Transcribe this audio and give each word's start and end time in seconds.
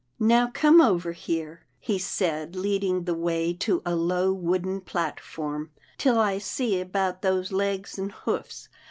"Now 0.19 0.49
come 0.51 0.81
over 0.81 1.11
here," 1.11 1.61
he 1.79 1.99
said 1.99 2.55
leading 2.55 3.03
the 3.03 3.13
way 3.13 3.53
to 3.59 3.83
a 3.85 3.93
low 3.95 4.33
wooden 4.33 4.81
platform," 4.81 5.69
till 5.99 6.17
I 6.17 6.39
see 6.39 6.81
about 6.81 7.21
those 7.21 7.51
legs 7.51 7.99
and 7.99 8.11
hoofs. 8.11 8.67